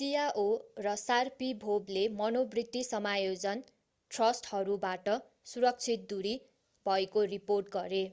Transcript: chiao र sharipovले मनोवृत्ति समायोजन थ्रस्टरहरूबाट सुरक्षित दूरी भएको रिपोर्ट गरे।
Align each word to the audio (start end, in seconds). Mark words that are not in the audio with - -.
chiao 0.00 0.42
र 0.78 0.92
sharipovले 1.00 2.04
मनोवृत्ति 2.18 2.82
समायोजन 2.84 3.62
थ्रस्टरहरूबाट 4.10 5.10
सुरक्षित 5.46 6.06
दूरी 6.10 6.36
भएको 6.86 7.24
रिपोर्ट 7.32 7.72
गरे। 7.72 8.04